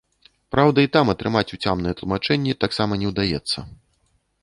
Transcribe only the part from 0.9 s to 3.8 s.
там атрымаць уцямныя тлумачэнні таксама не ўдаецца.